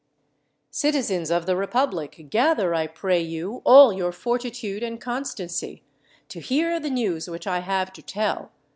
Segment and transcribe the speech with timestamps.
[0.71, 5.83] "Citizens of the republic, gather, I pray you, all your fortitude and constancy,
[6.29, 8.51] to hear the news which I have to tell.